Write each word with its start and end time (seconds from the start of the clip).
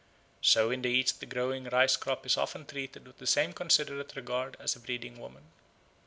So 0.41 0.71
in 0.71 0.81
the 0.81 0.89
East 0.89 1.19
the 1.19 1.27
growing 1.27 1.65
rice 1.65 1.95
crop 1.95 2.25
is 2.25 2.35
often 2.35 2.65
treated 2.65 3.05
with 3.05 3.19
the 3.19 3.27
same 3.27 3.53
considerate 3.53 4.15
regard 4.15 4.57
as 4.59 4.75
a 4.75 4.79
breeding 4.79 5.19
woman. 5.19 5.43